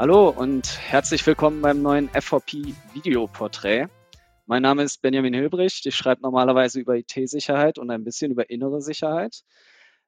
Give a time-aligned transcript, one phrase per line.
[0.00, 3.88] Hallo und herzlich willkommen beim neuen FVP Videoporträt.
[4.46, 5.86] Mein Name ist Benjamin Hilbricht.
[5.86, 9.42] Ich schreibe normalerweise über IT-Sicherheit und ein bisschen über innere Sicherheit.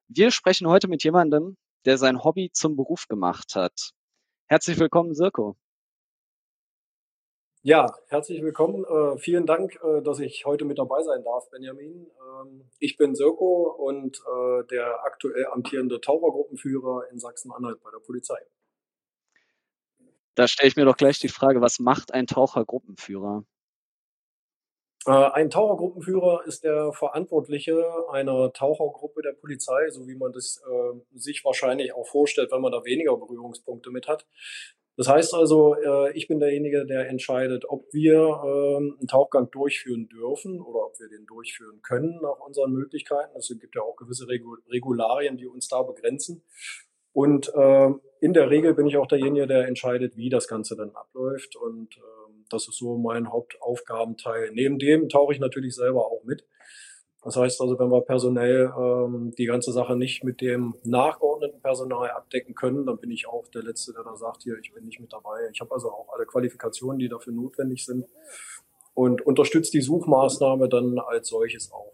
[0.07, 3.91] Wir sprechen heute mit jemandem, der sein Hobby zum Beruf gemacht hat.
[4.47, 5.57] Herzlich willkommen, Sirko.
[7.61, 8.85] Ja, herzlich willkommen.
[8.85, 12.07] Äh, vielen Dank, äh, dass ich heute mit dabei sein darf, Benjamin.
[12.07, 18.39] Ähm, ich bin Sirko und äh, der aktuell amtierende Tauchergruppenführer in Sachsen-Anhalt bei der Polizei.
[20.35, 23.43] Da stelle ich mir doch gleich die Frage, was macht ein Tauchergruppenführer?
[25.07, 31.17] Äh, ein Tauchergruppenführer ist der Verantwortliche einer Tauchergruppe der Polizei, so wie man das äh,
[31.17, 34.25] sich wahrscheinlich auch vorstellt, wenn man da weniger Berührungspunkte mit hat.
[34.97, 40.07] Das heißt also, äh, ich bin derjenige, der entscheidet, ob wir ähm, einen Tauchgang durchführen
[40.09, 43.35] dürfen oder ob wir den durchführen können nach unseren Möglichkeiten.
[43.35, 46.43] Es gibt ja auch gewisse Regularien, die uns da begrenzen.
[47.13, 47.89] Und äh,
[48.21, 51.55] in der Regel bin ich auch derjenige, der entscheidet, wie das Ganze dann abläuft.
[51.55, 52.01] Und äh,
[52.49, 54.51] das ist so mein Hauptaufgabenteil.
[54.53, 56.45] Neben dem tauche ich natürlich selber auch mit.
[57.23, 62.09] Das heißt also, wenn wir personell ähm, die ganze Sache nicht mit dem nachgeordneten Personal
[62.09, 64.99] abdecken können, dann bin ich auch der Letzte, der da sagt, hier, ich bin nicht
[64.99, 65.47] mit dabei.
[65.53, 68.07] Ich habe also auch alle Qualifikationen, die dafür notwendig sind
[68.95, 71.93] und unterstütze die Suchmaßnahme dann als solches auch.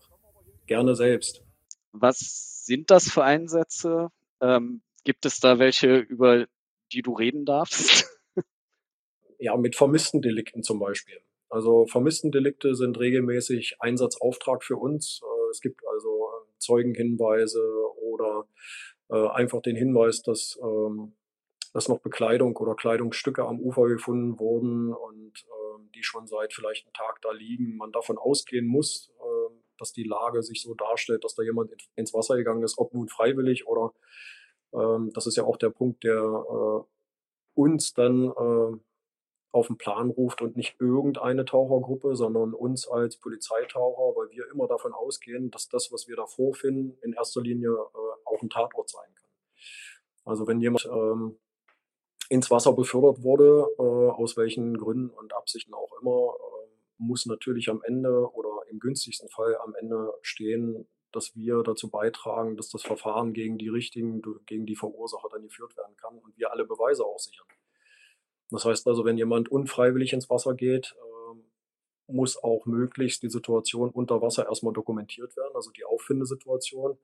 [0.65, 1.43] Gerne selbst.
[1.91, 4.09] Was sind das für Einsätze?
[4.39, 6.47] Ähm, gibt es da welche, über
[6.91, 8.05] die du reden darfst?
[9.39, 11.21] ja, mit vermissten Delikten zum Beispiel.
[11.47, 15.21] Also vermissten Delikte sind regelmäßig Einsatzauftrag für uns.
[15.23, 17.63] Äh, es gibt also äh, Zeugenhinweise
[18.01, 18.49] oder
[19.09, 21.13] äh, einfach den Hinweis, dass, ähm,
[21.71, 26.85] dass noch Bekleidung oder Kleidungsstücke am Ufer gefunden wurden und ähm, die schon seit vielleicht
[26.85, 27.77] einem Tag da liegen.
[27.77, 29.09] Man davon ausgehen muss,
[29.77, 33.07] dass die Lage sich so darstellt, dass da jemand ins Wasser gegangen ist, ob nun
[33.07, 33.93] freiwillig oder
[34.77, 36.85] ähm, das ist ja auch der Punkt, der
[37.53, 38.31] uns dann
[39.57, 44.67] auf den Plan ruft und nicht irgendeine Tauchergruppe, sondern uns als Polizeitaucher, weil wir immer
[44.67, 48.89] davon ausgehen, dass das, was wir da vorfinden, in erster Linie äh, auch ein Tatort
[48.89, 49.29] sein kann.
[50.25, 51.39] Also wenn jemand ähm,
[52.29, 56.67] ins Wasser befördert wurde, äh, aus welchen Gründen und Absichten auch immer, äh,
[56.99, 62.55] muss natürlich am Ende oder im günstigsten Fall am Ende stehen, dass wir dazu beitragen,
[62.55, 66.51] dass das Verfahren gegen die Richtigen, gegen die Verursacher dann geführt werden kann und wir
[66.51, 67.47] alle Beweise auch sichern.
[68.51, 70.95] Das heißt also, wenn jemand unfreiwillig ins Wasser geht,
[71.31, 71.43] ähm,
[72.07, 76.97] muss auch möglichst die Situation unter Wasser erstmal dokumentiert werden, also die Auffindesituation.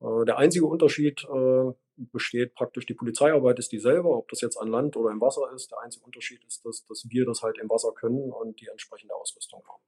[0.00, 4.68] Äh, der einzige Unterschied äh, besteht praktisch, die Polizeiarbeit ist dieselbe, ob das jetzt an
[4.68, 5.70] Land oder im Wasser ist.
[5.72, 9.14] Der einzige Unterschied ist, dass, dass wir das halt im Wasser können und die entsprechende
[9.14, 9.82] Ausrüstung haben.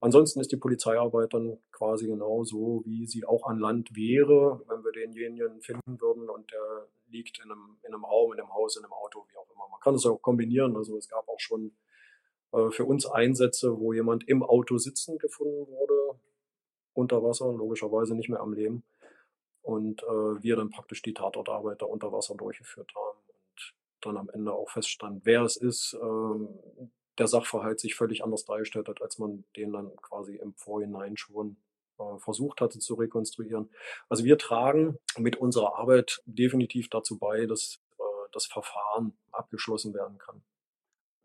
[0.00, 4.92] Ansonsten ist die Polizeiarbeit dann quasi genauso, wie sie auch an Land wäre, wenn wir
[4.92, 8.84] denjenigen finden würden und der liegt in einem, in einem Raum, in einem Haus, in
[8.84, 9.68] einem Auto, wie auch immer.
[9.70, 10.74] Man kann es auch kombinieren.
[10.76, 11.72] Also es gab auch schon
[12.52, 16.18] äh, für uns Einsätze, wo jemand im Auto sitzend gefunden wurde,
[16.94, 18.84] unter Wasser, logischerweise nicht mehr am Leben.
[19.62, 24.30] Und äh, wir dann praktisch die Tatortarbeit da unter Wasser durchgeführt haben und dann am
[24.30, 26.88] Ende auch feststand, wer es ist, äh,
[27.18, 31.56] der Sachverhalt sich völlig anders dargestellt hat, als man den dann quasi im Vorhinein schon
[31.98, 33.70] äh, versucht hatte zu rekonstruieren.
[34.08, 40.18] Also wir tragen mit unserer Arbeit definitiv dazu bei, dass äh, das Verfahren abgeschlossen werden
[40.18, 40.42] kann.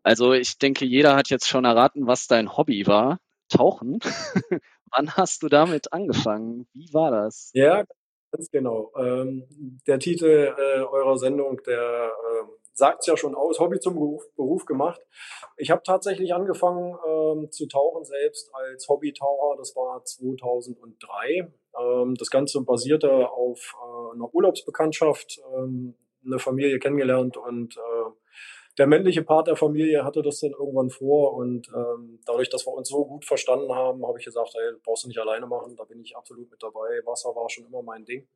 [0.02, 3.18] Also ich denke, jeder hat jetzt schon erraten, was dein Hobby war.
[3.48, 3.98] Tauchen.
[4.92, 6.68] Wann hast du damit angefangen?
[6.72, 7.50] Wie war das?
[7.54, 7.84] Ja,
[8.30, 8.92] ganz genau.
[8.96, 9.44] Ähm,
[9.86, 12.44] der Titel äh, eurer Sendung, der äh,
[12.76, 15.00] sagt es ja schon aus, Hobby zum Beruf, Beruf gemacht.
[15.56, 19.56] Ich habe tatsächlich angefangen ähm, zu tauchen selbst als Hobbytaucher.
[19.56, 21.52] Das war 2003.
[21.80, 25.94] Ähm, das Ganze basierte auf äh, einer Urlaubsbekanntschaft, ähm,
[26.24, 28.10] eine Familie kennengelernt und äh,
[28.78, 32.74] der männliche Part der Familie hatte das dann irgendwann vor und ähm, dadurch, dass wir
[32.74, 35.84] uns so gut verstanden haben, habe ich gesagt, hey, brauchst du nicht alleine machen, da
[35.84, 37.00] bin ich absolut mit dabei.
[37.06, 38.28] Wasser war schon immer mein Ding.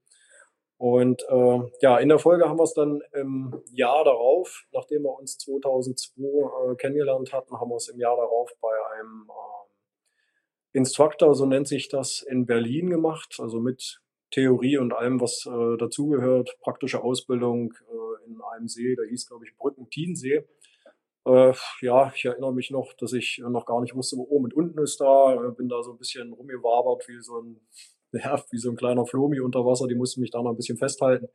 [0.80, 5.12] Und äh, ja, in der Folge haben wir es dann im Jahr darauf, nachdem wir
[5.12, 11.34] uns 2002 äh, kennengelernt hatten, haben wir es im Jahr darauf bei einem äh, Instructor,
[11.34, 14.00] so nennt sich das, in Berlin gemacht, also mit
[14.30, 19.44] Theorie und allem, was äh, dazugehört, praktische Ausbildung äh, in einem See, der hieß, glaube
[19.44, 20.48] ich, Brücken-Tiensee.
[21.26, 21.52] Äh,
[21.82, 24.78] ja, ich erinnere mich noch, dass ich noch gar nicht wusste, wo oben und unten
[24.78, 25.36] ist da.
[25.58, 27.60] Bin da so ein bisschen rumgewabert wie so ein
[28.24, 30.78] ja, wie so ein kleiner Flomi unter Wasser, die mussten mich da noch ein bisschen
[30.78, 31.28] festhalten.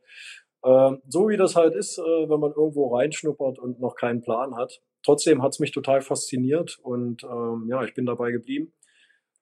[0.64, 4.56] Ähm, so wie das halt ist, äh, wenn man irgendwo reinschnuppert und noch keinen Plan
[4.56, 4.80] hat.
[5.04, 8.72] Trotzdem hat's mich total fasziniert und ähm, ja, ich bin dabei geblieben.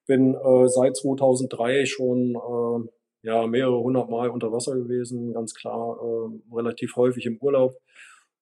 [0.07, 2.89] Bin äh, seit 2003 schon äh,
[3.27, 7.73] ja, mehrere hundert Mal unter Wasser gewesen, ganz klar, äh, relativ häufig im Urlaub.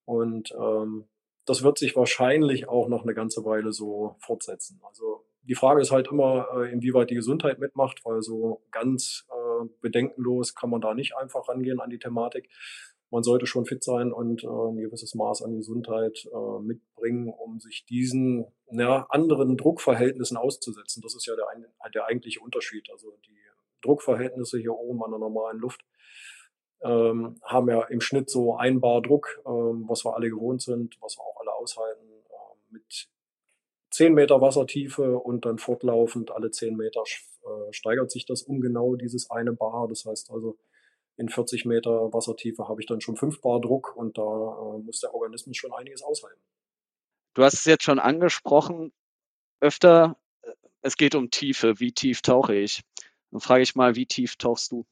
[0.05, 1.07] Und ähm,
[1.45, 4.81] das wird sich wahrscheinlich auch noch eine ganze Weile so fortsetzen.
[4.83, 9.67] Also die Frage ist halt immer, äh, inwieweit die Gesundheit mitmacht, weil so ganz äh,
[9.81, 12.49] bedenkenlos kann man da nicht einfach rangehen an die Thematik.
[13.09, 17.59] Man sollte schon fit sein und äh, ein gewisses Maß an Gesundheit äh, mitbringen, um
[17.59, 21.01] sich diesen ja, anderen Druckverhältnissen auszusetzen.
[21.03, 21.45] Das ist ja der,
[21.93, 22.89] der eigentliche Unterschied.
[22.91, 23.37] Also die
[23.81, 25.81] Druckverhältnisse hier oben an der normalen Luft
[26.83, 30.97] ähm, haben ja im Schnitt so ein Bar Druck, ähm, was wir alle gewohnt sind,
[31.01, 33.09] was wir auch alle aushalten, äh, mit
[33.93, 38.95] 10 Meter Wassertiefe und dann fortlaufend alle 10 Meter äh, steigert sich das um genau
[38.95, 39.87] dieses eine Bar.
[39.87, 40.57] Das heißt also,
[41.15, 44.99] in 40 Meter Wassertiefe habe ich dann schon 5 Bar Druck und da äh, muss
[44.99, 46.41] der Organismus schon einiges aushalten.
[47.35, 48.91] Du hast es jetzt schon angesprochen,
[49.59, 50.51] öfter, äh,
[50.81, 51.79] es geht um Tiefe.
[51.79, 52.81] Wie tief tauche ich?
[53.29, 54.87] Dann frage ich mal, wie tief tauchst du?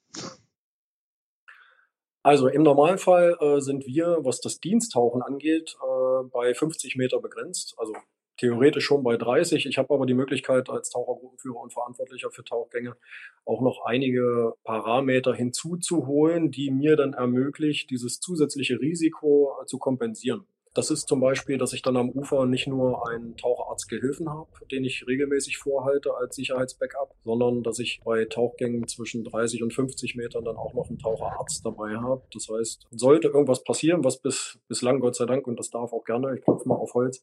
[2.21, 7.73] Also im Normalfall äh, sind wir, was das Diensttauchen angeht, äh, bei 50 Meter begrenzt.
[7.77, 7.95] Also
[8.41, 9.67] theoretisch schon bei 30.
[9.67, 12.97] Ich habe aber die Möglichkeit als Tauchergruppenführer und Verantwortlicher für Tauchgänge
[13.45, 20.45] auch noch einige Parameter hinzuzuholen, die mir dann ermöglicht, dieses zusätzliche Risiko äh, zu kompensieren.
[20.73, 24.85] Das ist zum Beispiel, dass ich dann am Ufer nicht nur einen Taucharztgehilfen habe, den
[24.85, 30.45] ich regelmäßig vorhalte als Sicherheitsbackup, sondern dass ich bei Tauchgängen zwischen 30 und 50 Metern
[30.45, 32.23] dann auch noch einen Taucherarzt dabei habe.
[32.33, 36.05] Das heißt, sollte irgendwas passieren, was bis, bislang Gott sei Dank, und das darf auch
[36.05, 37.21] gerne, ich klopfe mal auf Holz,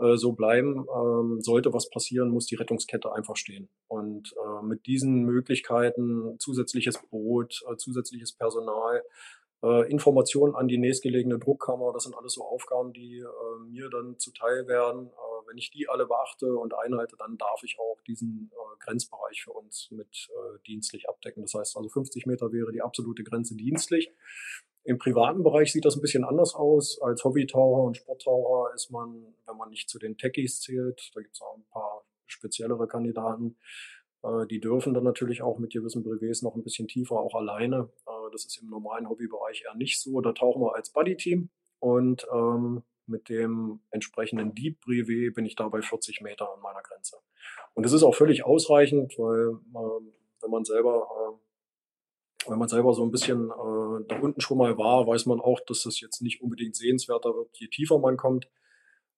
[0.00, 3.68] äh, so bleiben, ähm, sollte was passieren, muss die Rettungskette einfach stehen.
[3.86, 9.02] Und äh, mit diesen Möglichkeiten, zusätzliches Boot, äh, zusätzliches Personal,
[9.62, 14.18] äh, Informationen an die nächstgelegene Druckkammer, das sind alles so Aufgaben, die äh, mir dann
[14.18, 15.10] zuteil werden.
[15.46, 19.90] Wenn ich die alle beachte und einhalte, dann darf ich auch diesen Grenzbereich für uns
[19.90, 20.28] mit
[20.68, 21.42] dienstlich abdecken.
[21.42, 24.12] Das heißt also 50 Meter wäre die absolute Grenze dienstlich.
[24.84, 27.00] Im privaten Bereich sieht das ein bisschen anders aus.
[27.02, 31.34] Als Hobbytaucher und Sporttaucher ist man, wenn man nicht zu den Techies zählt, da gibt
[31.34, 33.56] es auch ein paar speziellere Kandidaten,
[34.22, 37.90] äh, die dürfen dann natürlich auch mit gewissen Brevets noch ein bisschen tiefer, auch alleine.
[38.06, 40.20] Äh, das ist im normalen Hobbybereich eher nicht so.
[40.20, 41.50] Da tauchen wir als Buddy-Team
[41.80, 46.82] und ähm, mit dem entsprechenden Deep Brevet bin ich da bei 40 Meter an meiner
[46.82, 47.16] Grenze.
[47.74, 50.04] Und das ist auch völlig ausreichend, weil äh,
[50.40, 51.49] wenn man selber äh,
[52.46, 55.60] wenn man selber so ein bisschen äh, da unten schon mal war, weiß man auch,
[55.66, 58.48] dass das jetzt nicht unbedingt sehenswerter wird, je tiefer man kommt,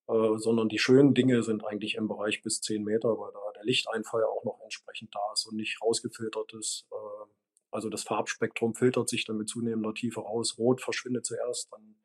[0.09, 3.65] äh, sondern die schönen Dinge sind eigentlich im Bereich bis 10 Meter, weil da der
[3.65, 6.87] Lichteinfall auch noch entsprechend da ist und nicht rausgefiltert ist.
[6.91, 7.31] Äh,
[7.71, 10.59] also das Farbspektrum filtert sich dann mit zunehmender Tiefe aus.
[10.59, 11.97] Rot verschwindet zuerst, dann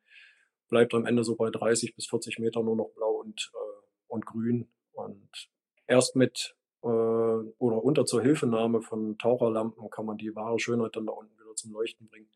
[0.68, 4.24] bleibt am Ende so bei 30 bis 40 Meter nur noch blau und, äh, und
[4.24, 4.70] grün.
[4.92, 5.50] Und
[5.86, 6.56] erst mit
[6.86, 11.54] oder unter zur Hilfenahme von Taucherlampen kann man die wahre Schönheit dann da unten wieder
[11.54, 12.30] zum Leuchten bringen.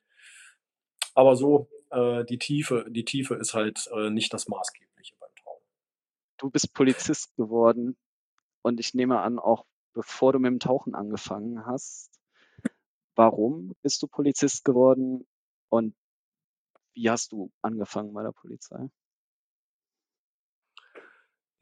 [1.14, 5.64] Aber so, äh, die Tiefe, die Tiefe ist halt äh, nicht das Maßgebliche beim Tauchen.
[6.38, 7.96] Du bist Polizist geworden
[8.62, 12.10] und ich nehme an, auch bevor du mit dem Tauchen angefangen hast.
[13.14, 15.26] Warum bist du Polizist geworden
[15.68, 15.94] und
[16.94, 18.88] wie hast du angefangen bei der Polizei?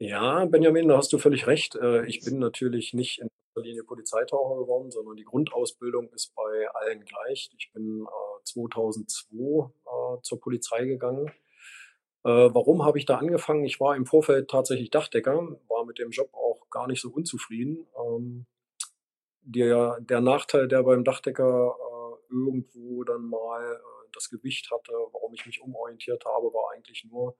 [0.03, 1.75] Ja, Benjamin, da hast du völlig recht.
[1.75, 6.67] Äh, ich bin natürlich nicht in erster Linie Polizeitaucher geworden, sondern die Grundausbildung ist bei
[6.73, 7.51] allen gleich.
[7.55, 8.07] Ich bin
[8.43, 11.27] 2002 äh, zur Polizei gegangen.
[12.23, 13.63] Äh, warum habe ich da angefangen?
[13.63, 17.85] Ich war im Vorfeld tatsächlich Dachdecker, war mit dem Job auch gar nicht so unzufrieden.
[17.95, 18.47] Ähm,
[19.41, 25.35] der, der Nachteil, der beim Dachdecker äh, irgendwo dann mal äh, das Gewicht hatte, warum
[25.35, 27.35] ich mich umorientiert habe, war eigentlich nur,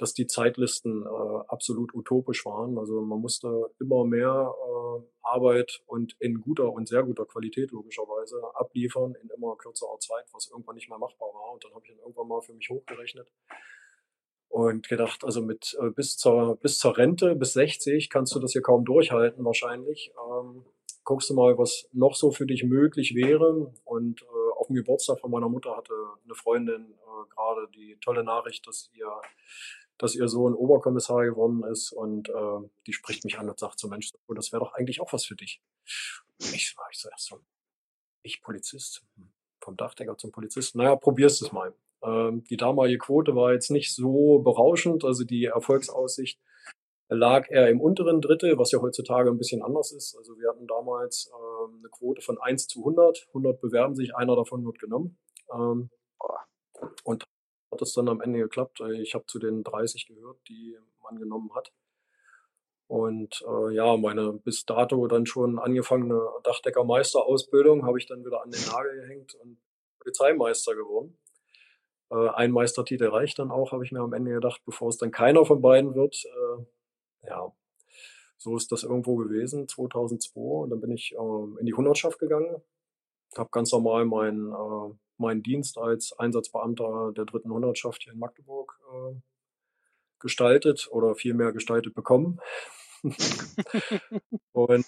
[0.00, 2.78] dass die Zeitlisten äh, absolut utopisch waren.
[2.78, 8.40] Also man musste immer mehr äh, Arbeit und in guter und sehr guter Qualität logischerweise
[8.54, 11.52] abliefern in immer kürzerer Zeit, was irgendwann nicht mehr machbar war.
[11.52, 13.30] Und dann habe ich dann irgendwann mal für mich hochgerechnet
[14.48, 18.52] und gedacht, also mit äh, bis zur bis zur Rente, bis 60 kannst du das
[18.52, 20.12] hier kaum durchhalten wahrscheinlich.
[20.28, 20.64] Ähm,
[21.04, 23.72] guckst du mal, was noch so für dich möglich wäre.
[23.84, 28.24] Und äh, auf dem Geburtstag von meiner Mutter hatte eine Freundin äh, gerade die tolle
[28.24, 29.10] Nachricht, dass ihr
[30.00, 33.86] dass ihr Sohn Oberkommissar geworden ist und äh, die spricht mich an und sagt so,
[33.86, 35.60] Mensch, das wäre doch eigentlich auch was für dich.
[36.38, 37.40] Ich, ich so, erst so,
[38.22, 39.30] ich Polizist, hm,
[39.60, 41.74] vom Dachdecker zum Polizisten, naja, probierst es mal.
[42.02, 46.40] Ähm, die damalige Quote war jetzt nicht so berauschend, also die Erfolgsaussicht
[47.10, 50.16] lag eher im unteren Drittel, was ja heutzutage ein bisschen anders ist.
[50.16, 53.26] Also wir hatten damals ähm, eine Quote von 1 zu 100.
[53.28, 55.18] 100 bewerben sich, einer davon wird genommen.
[55.52, 55.90] Ähm,
[57.04, 57.26] und
[57.70, 58.80] hat es dann am Ende geklappt.
[59.00, 61.72] Ich habe zu den 30 gehört, die man genommen hat.
[62.86, 68.50] Und äh, ja, meine bis dato dann schon angefangene Dachdeckermeisterausbildung habe ich dann wieder an
[68.50, 69.58] den Nagel gehängt und
[70.00, 71.16] Polizeimeister geworden.
[72.10, 75.12] Äh, ein Meistertitel reicht dann auch, habe ich mir am Ende gedacht, bevor es dann
[75.12, 76.24] keiner von beiden wird.
[76.24, 77.52] Äh, ja,
[78.36, 80.40] so ist das irgendwo gewesen, 2002.
[80.40, 82.60] Und dann bin ich äh, in die Hundertschaft gegangen,
[83.36, 88.78] habe ganz normal meinen, äh, meinen Dienst als Einsatzbeamter der dritten Hundertschaft hier in Magdeburg
[88.92, 89.14] äh,
[90.18, 92.40] gestaltet oder vielmehr gestaltet bekommen.
[94.52, 94.84] und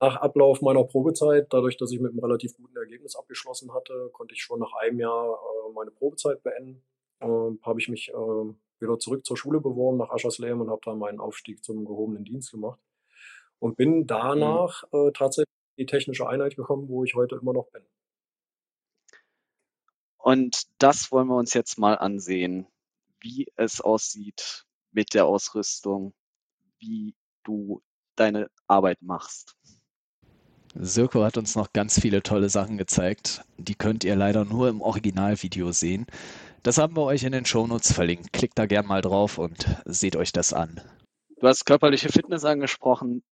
[0.00, 4.34] nach Ablauf meiner Probezeit, dadurch, dass ich mit einem relativ guten Ergebnis abgeschlossen hatte, konnte
[4.34, 6.82] ich schon nach einem Jahr äh, meine Probezeit beenden.
[7.20, 10.98] Äh, habe ich mich äh, wieder zurück zur Schule beworben nach Aschersleben und habe dann
[10.98, 12.80] meinen Aufstieg zum gehobenen Dienst gemacht.
[13.60, 15.12] Und bin danach mhm.
[15.14, 17.82] tatsächlich die technische Einheit gekommen, wo ich heute immer noch bin.
[20.24, 22.66] Und das wollen wir uns jetzt mal ansehen,
[23.20, 26.14] wie es aussieht mit der Ausrüstung,
[26.78, 27.82] wie du
[28.16, 29.54] deine Arbeit machst.
[30.74, 33.42] Sirko hat uns noch ganz viele tolle Sachen gezeigt.
[33.58, 36.06] Die könnt ihr leider nur im Originalvideo sehen.
[36.62, 38.32] Das haben wir euch in den Shownotes verlinkt.
[38.32, 40.80] Klickt da gern mal drauf und seht euch das an.
[41.38, 43.22] Du hast körperliche Fitness angesprochen.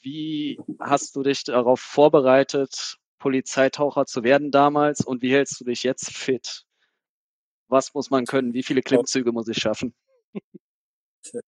[0.00, 5.84] Wie hast du dich darauf vorbereitet, Polizeitaucher zu werden damals und wie hältst du dich
[5.84, 6.64] jetzt fit?
[7.68, 8.52] Was muss man können?
[8.52, 9.94] Wie viele Klimmzüge muss ich schaffen?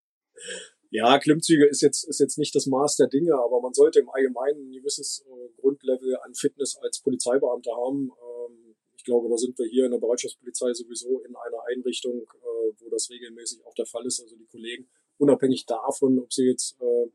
[0.91, 4.07] Ja, Klimmzüge ist jetzt, ist jetzt nicht das Maß der Dinge, aber man sollte im
[4.07, 8.11] Allgemeinen ein gewisses äh, Grundlevel an Fitness als Polizeibeamter haben.
[8.11, 12.71] Ähm, ich glaube, da sind wir hier in der Bereitschaftspolizei sowieso in einer Einrichtung, äh,
[12.79, 14.21] wo das regelmäßig auch der Fall ist.
[14.21, 17.09] Also die Kollegen, unabhängig davon, ob sie jetzt äh,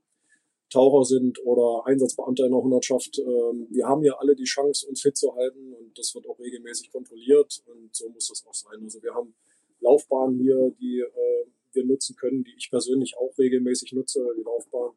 [0.70, 5.02] Taucher sind oder Einsatzbeamter in der Hundertschaft, ähm, wir haben ja alle die Chance, uns
[5.02, 8.80] fit zu halten und das wird auch regelmäßig kontrolliert und so muss das auch sein.
[8.82, 9.34] Also wir haben
[9.80, 14.92] Laufbahnen hier, die äh, wir nutzen können, die ich persönlich auch regelmäßig nutze, die Laufbahn.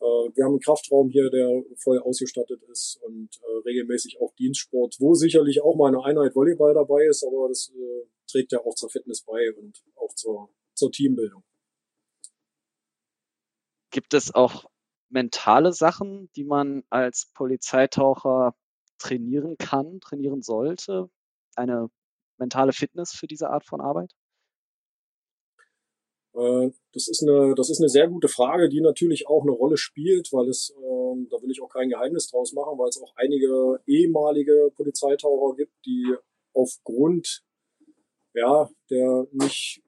[0.00, 4.96] Äh, wir haben einen Kraftraum hier, der voll ausgestattet ist und äh, regelmäßig auch Dienstsport,
[4.98, 7.72] wo sicherlich auch mal eine Einheit Volleyball dabei ist, aber das
[8.28, 11.44] trägt ja auch zur Fitness bei und auch zur, zur Teambildung.
[13.90, 14.66] Gibt es auch
[15.08, 18.54] mentale Sachen, die man als Polizeitaucher
[18.98, 21.08] trainieren kann, trainieren sollte?
[21.54, 21.88] Eine
[22.38, 24.12] mentale Fitness für diese Art von Arbeit?
[26.34, 29.76] Äh, das ist eine, das ist eine sehr gute Frage, die natürlich auch eine Rolle
[29.76, 33.12] spielt, weil es, äh, da will ich auch kein Geheimnis draus machen, weil es auch
[33.16, 36.14] einige ehemalige Polizeitaucher gibt, die
[36.52, 37.42] aufgrund
[38.36, 39.82] ja, der nicht,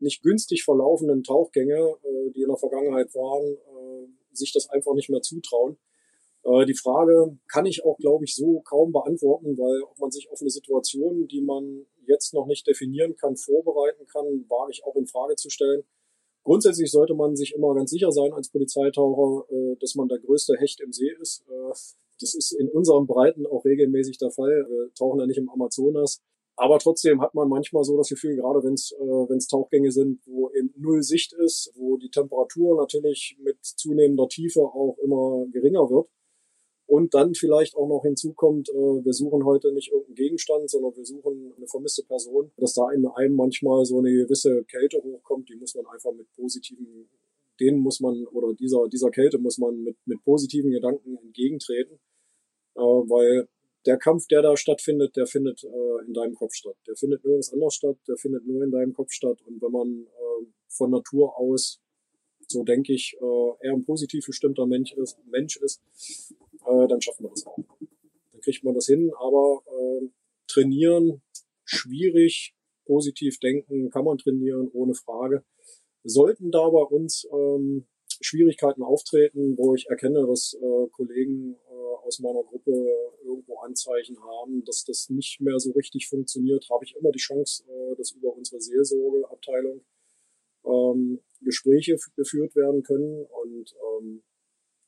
[0.00, 5.10] nicht günstig verlaufenden Tauchgänge, äh, die in der Vergangenheit waren, äh, sich das einfach nicht
[5.10, 5.78] mehr zutrauen.
[6.44, 10.30] Äh, die Frage kann ich auch, glaube ich, so kaum beantworten, weil ob man sich
[10.30, 14.96] auf eine Situation, die man jetzt noch nicht definieren kann, vorbereiten kann, wage ich auch
[14.96, 15.84] in Frage zu stellen.
[16.42, 20.56] Grundsätzlich sollte man sich immer ganz sicher sein als Polizeitaucher, äh, dass man der größte
[20.58, 21.44] Hecht im See ist.
[21.48, 21.70] Äh,
[22.20, 24.66] das ist in unseren Breiten auch regelmäßig der Fall.
[24.68, 26.22] Wir tauchen ja nicht im Amazonas.
[26.60, 30.50] Aber trotzdem hat man manchmal so das Gefühl, gerade wenn es äh, Tauchgänge sind, wo
[30.50, 36.06] eben null Sicht ist, wo die Temperatur natürlich mit zunehmender Tiefe auch immer geringer wird,
[36.84, 41.06] und dann vielleicht auch noch hinzukommt, äh, wir suchen heute nicht irgendeinen Gegenstand, sondern wir
[41.06, 45.56] suchen eine vermisste Person, dass da in einem manchmal so eine gewisse Kälte hochkommt, die
[45.56, 47.08] muss man einfach mit positiven,
[47.58, 51.98] denen muss man, oder dieser, dieser Kälte muss man mit, mit positiven Gedanken entgegentreten,
[52.74, 53.48] äh, weil
[53.86, 56.76] der Kampf, der da stattfindet, der findet äh, in deinem Kopf statt.
[56.86, 59.38] Der findet nirgends anders statt, der findet nur in deinem Kopf statt.
[59.46, 61.80] Und wenn man äh, von Natur aus,
[62.46, 65.80] so denke ich, äh, eher ein positiv gestimmter Mensch ist, Mensch ist
[66.66, 67.58] äh, dann schaffen wir das auch.
[68.32, 70.08] Dann kriegt man das hin, aber äh,
[70.46, 71.22] trainieren
[71.64, 75.44] schwierig, positiv denken kann man trainieren, ohne Frage.
[76.02, 77.86] Sollten da bei uns ähm,
[78.20, 81.56] Schwierigkeiten auftreten, wo ich erkenne, dass äh, Kollegen
[82.04, 82.72] aus meiner Gruppe
[83.24, 87.64] irgendwo Anzeichen haben, dass das nicht mehr so richtig funktioniert, habe ich immer die Chance,
[87.68, 89.80] äh, dass über unsere Seelsorgeabteilung
[90.64, 94.22] ähm, Gespräche geführt werden können und ähm,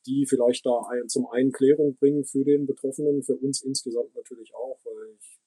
[0.06, 4.54] die vielleicht da ein, zum einen Klärung bringen für den Betroffenen, für uns insgesamt natürlich
[4.54, 5.38] auch, weil ich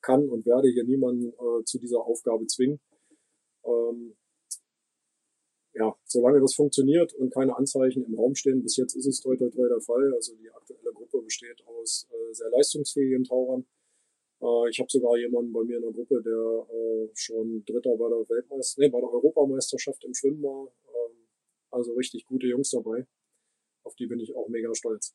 [0.00, 2.80] kann und werde hier niemanden äh, zu dieser Aufgabe zwingen.
[3.64, 4.16] Ähm,
[5.80, 9.34] ja, solange das funktioniert und keine Anzeichen im Raum stehen, bis jetzt ist es toi
[9.34, 10.12] toi toi der Fall.
[10.14, 13.64] Also die aktuelle Gruppe besteht aus äh, sehr leistungsfähigen Tauchern.
[14.42, 18.10] Äh, ich habe sogar jemanden bei mir in der Gruppe, der äh, schon Dritter bei
[18.10, 20.68] der Weltmeister, nee, bei der Europameisterschaft im Schwimmen war.
[20.68, 21.16] Ähm,
[21.70, 23.06] also richtig gute Jungs dabei.
[23.82, 25.14] Auf die bin ich auch mega stolz.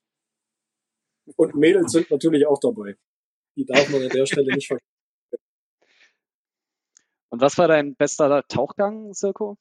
[1.35, 2.95] Und Mädels sind natürlich auch dabei.
[3.55, 4.89] Die darf man an der Stelle nicht vergessen.
[7.29, 9.57] Und was war dein bester Tauchgang, Sirko?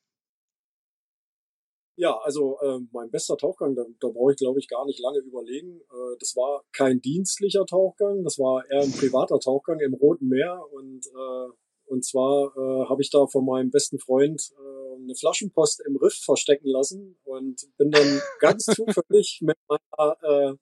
[1.96, 5.18] Ja, also äh, mein bester Tauchgang, da, da brauche ich glaube ich gar nicht lange
[5.18, 5.80] überlegen.
[5.80, 10.64] Äh, das war kein dienstlicher Tauchgang, das war eher ein privater Tauchgang im Roten Meer
[10.72, 11.52] und äh,
[11.86, 16.14] Und zwar äh, habe ich da von meinem besten Freund äh, eine Flaschenpost im Riff
[16.24, 20.54] verstecken lassen und bin dann ganz zufällig mit meiner äh,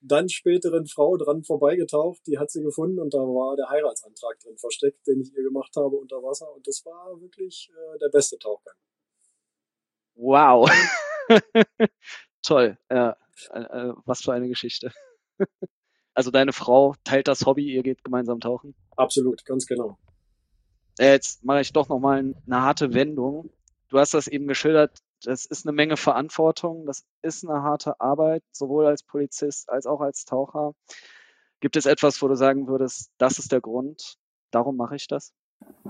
[0.00, 2.20] dann späteren Frau dran vorbeigetaucht.
[2.26, 5.74] Die hat sie gefunden und da war der Heiratsantrag drin versteckt, den ich ihr gemacht
[5.76, 6.54] habe unter Wasser.
[6.54, 8.76] Und das war wirklich äh, der beste Tauchgang.
[10.16, 10.70] Wow.
[12.42, 12.78] Toll.
[12.90, 13.16] Ja,
[13.50, 14.92] äh, äh, was für eine Geschichte.
[16.14, 18.74] also deine Frau teilt das Hobby, ihr geht gemeinsam tauchen?
[18.96, 19.98] Absolut, ganz genau.
[20.98, 23.50] Jetzt mache ich doch nochmal eine harte Wendung.
[23.88, 28.42] Du hast das eben geschildert, das ist eine Menge Verantwortung, das ist eine harte Arbeit,
[28.50, 30.72] sowohl als Polizist als auch als Taucher.
[31.60, 34.16] Gibt es etwas, wo du sagen würdest, das ist der Grund,
[34.50, 35.32] darum mache ich das?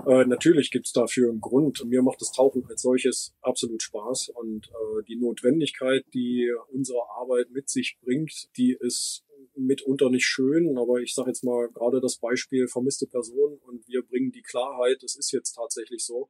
[0.05, 1.83] Äh, natürlich gibt es dafür einen Grund.
[1.85, 7.51] Mir macht das Tauchen als solches absolut Spaß und äh, die Notwendigkeit, die unsere Arbeit
[7.51, 9.23] mit sich bringt, die ist
[9.55, 14.03] mitunter nicht schön, aber ich sage jetzt mal gerade das Beispiel vermisste Person und wir
[14.03, 16.29] bringen die Klarheit, es ist jetzt tatsächlich so.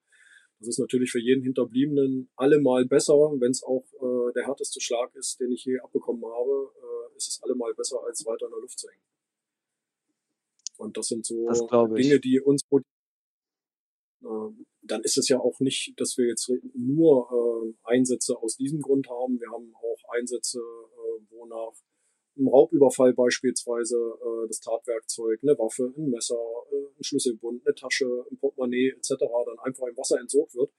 [0.59, 5.13] Das ist natürlich für jeden Hinterbliebenen allemal besser, wenn es auch äh, der härteste Schlag
[5.15, 8.61] ist, den ich je abbekommen habe, äh, ist es allemal besser, als weiter in der
[8.61, 9.03] Luft zu hängen.
[10.77, 11.59] Und das sind so das
[11.95, 12.79] Dinge, die uns äh,
[14.19, 19.07] dann ist es ja auch nicht, dass wir jetzt nur äh, Einsätze aus diesem Grund
[19.09, 19.39] haben.
[19.39, 21.73] Wir haben auch Einsätze, äh, wo nach
[22.37, 26.35] einem Raubüberfall beispielsweise äh, das Tatwerkzeug, eine Waffe, ein Messer,
[26.71, 29.15] äh, ein Schlüsselbund, eine Tasche, ein Portemonnaie etc.
[29.19, 30.71] dann einfach im Wasser entsorgt wird.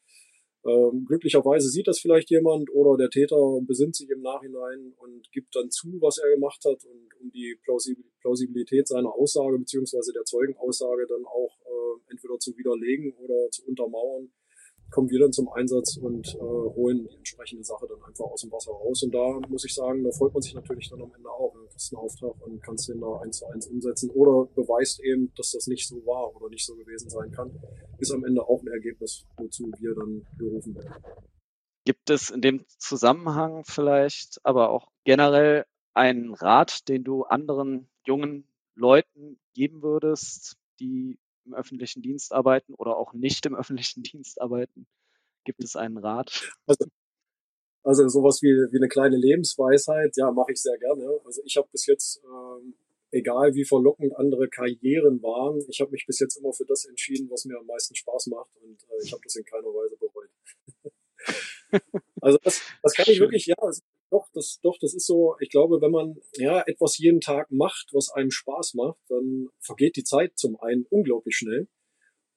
[0.67, 5.55] Ähm, glücklicherweise sieht das vielleicht jemand oder der Täter besinnt sich im Nachhinein und gibt
[5.55, 7.57] dann zu, was er gemacht hat und um die
[8.21, 11.58] Plausibilität seiner Aussage beziehungsweise der Zeugenaussage dann auch
[11.97, 14.31] äh, entweder zu widerlegen oder zu untermauern,
[14.91, 18.51] kommen wir dann zum Einsatz und äh, holen die entsprechende Sache dann einfach aus dem
[18.51, 19.03] Wasser raus.
[19.03, 21.53] Und da muss ich sagen, da freut man sich natürlich dann am Ende auch.
[21.53, 25.33] Du hast einen Auftrag und kannst den da eins zu eins umsetzen oder beweist eben,
[25.37, 27.51] dass das nicht so war oder nicht so gewesen sein kann.
[27.99, 31.03] Ist am Ende auch ein Ergebnis, wozu wir dann berufen werden.
[31.85, 38.47] Gibt es in dem Zusammenhang vielleicht aber auch generell einen Rat, den du anderen jungen
[38.75, 41.19] Leuten geben würdest, die
[41.49, 44.87] im öffentlichen Dienst arbeiten oder auch nicht im öffentlichen Dienst arbeiten?
[45.45, 46.53] Gibt es einen Rat?
[46.67, 46.87] Also,
[47.83, 51.21] also sowas wie, wie eine kleine Lebensweisheit, ja, mache ich sehr gerne.
[51.25, 52.75] Also ich habe bis jetzt, ähm,
[53.11, 57.31] egal wie verlockend andere Karrieren waren, ich habe mich bis jetzt immer für das entschieden,
[57.31, 60.31] was mir am meisten Spaß macht und äh, ich habe das in keiner Weise bereut.
[62.21, 63.57] also das, das kann ich wirklich, ja,
[64.11, 65.37] doch, das, doch, das ist so.
[65.41, 69.97] Ich glaube, wenn man ja etwas jeden Tag macht, was einem Spaß macht, dann vergeht
[69.97, 71.69] die Zeit zum einen unglaublich schnell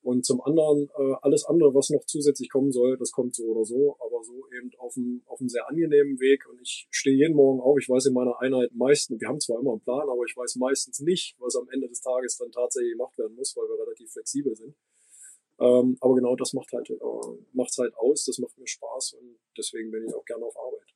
[0.04, 3.66] und zum anderen äh, alles andere, was noch zusätzlich kommen soll, das kommt so oder
[3.66, 6.48] so, aber so eben auf einem, auf einem sehr angenehmen Weg.
[6.50, 7.78] Und ich stehe jeden Morgen auf.
[7.80, 10.56] Ich weiß in meiner Einheit meistens, wir haben zwar immer einen Plan, aber ich weiß
[10.56, 14.12] meistens nicht, was am Ende des Tages dann tatsächlich gemacht werden muss, weil wir relativ
[14.12, 14.76] flexibel sind.
[15.62, 16.96] Ähm, aber genau das macht halt, äh,
[17.54, 18.26] macht's halt aus.
[18.26, 20.92] Das macht mir Spaß und deswegen bin ich auch gerne auf Arbeit.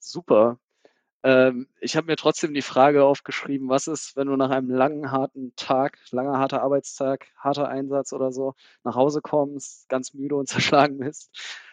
[0.00, 0.58] Super.
[1.22, 5.12] Ähm, ich habe mir trotzdem die Frage aufgeschrieben, was ist, wenn du nach einem langen,
[5.12, 8.54] harten Tag, langer, harter Arbeitstag, harter Einsatz oder so
[8.84, 11.30] nach Hause kommst, ganz müde und zerschlagen bist?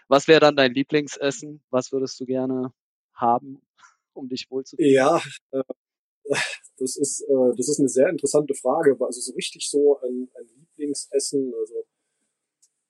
[0.08, 1.64] Was wäre dann dein Lieblingsessen?
[1.72, 2.72] Was würdest du gerne
[3.14, 3.62] haben,
[4.14, 4.94] um dich wohlzufühlen?
[4.94, 5.64] Ja, äh,
[6.78, 8.98] das ist, äh, das ist eine sehr interessante Frage.
[9.00, 11.86] Also so richtig so ein, ein Lieblingsessen, also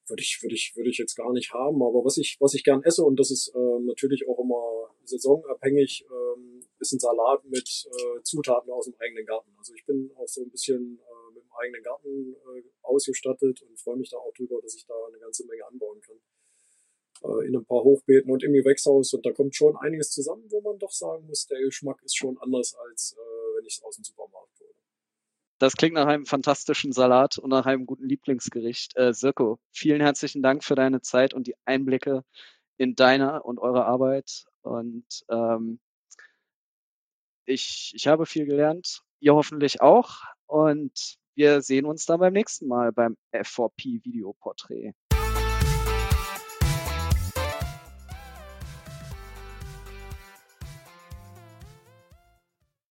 [0.07, 1.81] würde ich, würde ich, würde ich jetzt gar nicht haben.
[1.81, 6.05] Aber was ich, was ich gern esse, und das ist äh, natürlich auch immer saisonabhängig,
[6.09, 9.51] ähm, ist ein Salat mit äh, Zutaten aus dem eigenen Garten.
[9.57, 13.79] Also ich bin auch so ein bisschen äh, mit dem eigenen Garten äh, ausgestattet und
[13.79, 16.19] freue mich da auch drüber, dass ich da eine ganze Menge anbauen kann.
[17.23, 19.13] Äh, in ein paar Hochbeeten und im Gewächshaus.
[19.13, 22.37] Und da kommt schon einiges zusammen, wo man doch sagen muss, der Geschmack ist schon
[22.39, 24.73] anders, als äh, wenn ich es aus dem Supermarkt hole.
[25.59, 28.95] Das klingt nach einem fantastischen Salat und nach einem guten Lieblingsgericht.
[28.97, 32.23] Äh, Sirko, vielen herzlichen Dank für deine Zeit und die Einblicke
[32.77, 34.45] in deine und eure Arbeit.
[34.61, 35.79] Und ähm,
[37.45, 40.23] ich, ich habe viel gelernt, ihr hoffentlich auch.
[40.47, 44.93] Und wir sehen uns dann beim nächsten Mal beim F4P Videoporträt.